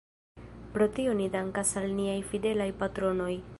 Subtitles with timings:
[0.77, 3.33] Pro tio ni dankas al niaj fidelaj patronoj.